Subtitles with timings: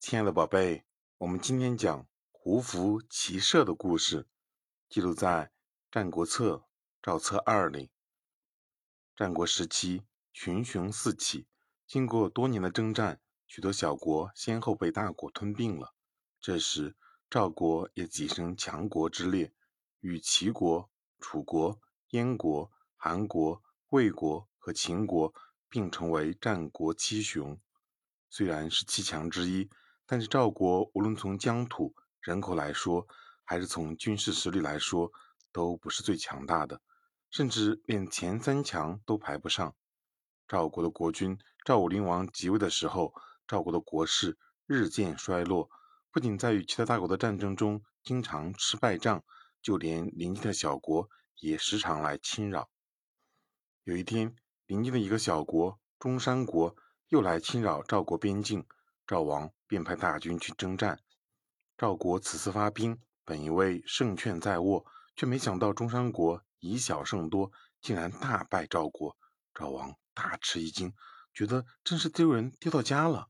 [0.00, 0.86] 亲爱的宝贝，
[1.18, 4.26] 我们今天讲胡服骑射的故事，
[4.88, 5.28] 记录在
[5.90, 6.54] 《战国策·
[7.02, 7.90] 赵策二》里。
[9.14, 10.02] 战国时期，
[10.32, 11.46] 群雄四起，
[11.86, 15.94] 经过多年的征战，许多小国先后被大国吞并了。
[16.40, 16.96] 这时，
[17.28, 19.52] 赵国也跻身强国之列，
[20.00, 21.78] 与齐国、楚国、
[22.12, 25.34] 燕国、韩国、魏国和秦国
[25.68, 27.60] 并称为战国七雄。
[28.30, 29.68] 虽然是七强之一，
[30.10, 33.06] 但是赵国无论从疆土、人口来说，
[33.44, 35.12] 还是从军事实力来说，
[35.52, 36.80] 都不是最强大的，
[37.30, 39.72] 甚至连前三强都排不上。
[40.48, 43.14] 赵国的国君赵武灵王即位的时候，
[43.46, 45.70] 赵国的国势日渐衰落。
[46.10, 49.22] 不仅在与其他大国的战争中经常吃败仗，
[49.62, 52.68] 就连邻近的小国也时常来侵扰。
[53.84, 54.34] 有一天，
[54.66, 56.74] 邻近的一个小国中山国
[57.10, 58.66] 又来侵扰赵国边境，
[59.06, 60.98] 赵王便派大军去征战。
[61.78, 69.16] 赵国此次发兵，本以为胜券在握，却没想到中山国以小胜多，竟然大败赵国。
[69.54, 70.92] 赵王大吃一惊，
[71.32, 73.28] 觉得真是丢人丢到家了。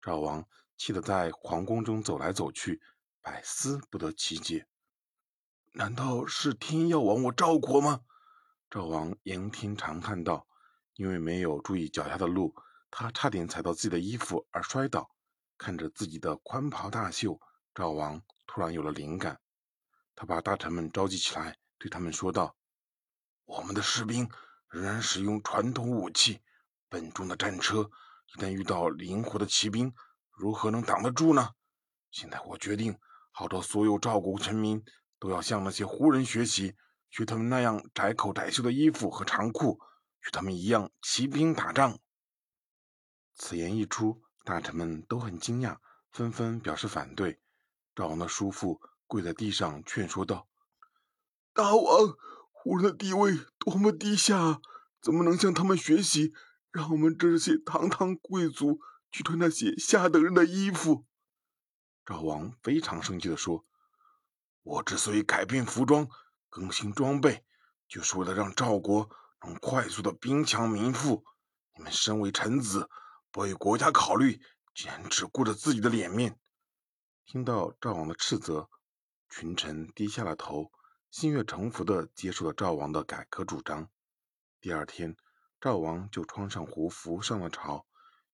[0.00, 0.48] 赵王。
[0.78, 2.82] 气得在皇宫中走来走去，
[3.22, 4.66] 百思不得其解。
[5.72, 8.02] 难道是天要亡我赵国吗？
[8.68, 10.46] 赵王仰天长叹道
[10.96, 12.54] ：“因为没有注意脚下的路，
[12.90, 15.15] 他差点踩到自己的衣服而摔倒。
[15.58, 17.40] 看着自己的宽袍大袖，
[17.74, 19.40] 赵王突然有了灵感。
[20.14, 22.56] 他把大臣们召集起来，对他们说道
[23.44, 24.28] ：‘我们的士兵
[24.68, 26.40] 仍然使用传统武器，
[26.88, 27.90] 笨重的战车，
[28.34, 29.92] 一旦遇到灵活的骑兵。’”
[30.38, 31.54] 如何能挡得住呢？
[32.10, 32.98] 现在我决定，
[33.30, 34.84] 号召所有赵国臣民
[35.18, 36.76] 都要向那些胡人学习，
[37.08, 39.80] 学他们那样窄口窄袖的衣服和长裤，
[40.26, 41.98] 与他们一样骑兵打仗。
[43.34, 45.78] 此言一出，大臣们都很惊讶，
[46.12, 47.40] 纷纷表示反对。
[47.96, 50.46] 赵王的叔父跪在地上劝说道
[51.52, 52.16] ：“大王，
[52.52, 54.60] 胡人的地位多么低下，
[55.00, 56.32] 怎么能向他们学习？
[56.70, 58.80] 让我们这些堂堂贵族。”
[59.12, 61.06] 去穿那些下等人的衣服，
[62.04, 63.64] 赵王非常生气地说
[64.62, 66.06] ：“我之所以改变服装、
[66.50, 67.42] 更新装备，
[67.88, 69.08] 就是为了让赵国
[69.46, 71.24] 能快速的兵强民富。
[71.76, 72.90] 你们身为臣子，
[73.36, 74.40] 不为国家考虑，
[74.74, 76.40] 竟然只顾着自己的脸面。”
[77.26, 78.70] 听到赵王的斥责，
[79.28, 80.72] 群臣低下了头，
[81.10, 83.90] 心悦诚服地接受了赵王的改革主张。
[84.58, 85.14] 第二天，
[85.60, 87.86] 赵王就穿上胡服上了朝。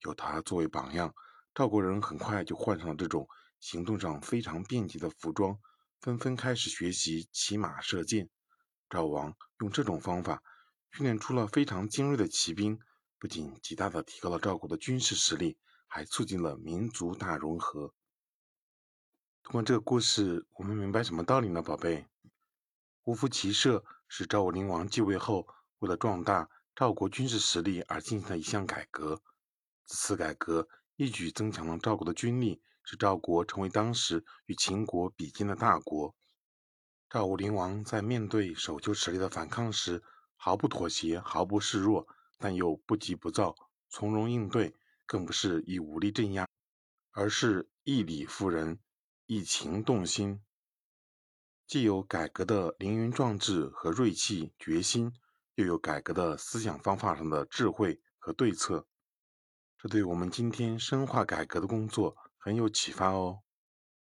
[0.00, 1.14] 有他作为榜样，
[1.54, 3.26] 赵国人很快就换上了这种
[3.58, 5.58] 行动上非常便捷的服装，
[6.02, 8.28] 纷纷开始学习骑马射箭。
[8.90, 10.42] 赵王用这种方法
[10.92, 12.78] 训练出了非常精锐的骑兵，
[13.20, 17.92] 不仅极大的提高了赵国的军事实力，还促进了民族大融合。
[19.42, 22.06] 通过这个故事，我们明白什么道理呢，宝贝？
[23.02, 25.46] 胡服骑射是赵武灵王继位后，
[25.80, 29.20] 为了壮大赵国军事实力而进行的一项改革。
[29.84, 30.66] 此次改革
[30.96, 36.14] 一举增强了赵国的军力，使赵国成为当时与秦国比肩的大国。
[37.10, 40.02] 赵武灵王在面对守旧实力的反抗时，
[40.36, 42.08] 毫不妥协，毫不示弱，
[42.42, 43.54] 但又不急不躁，
[43.90, 44.74] 从容应对，
[45.04, 46.48] 更不是以武力镇压，
[47.12, 48.80] 而是义理服人，
[49.26, 50.40] 以情动心，
[51.66, 55.12] 既有改革的凌云壮志和锐气决心，
[55.56, 58.88] 又有改革的思想方法上的智慧和对策。
[59.76, 63.42] 这对我们今天深化改革的工作很有启发哦。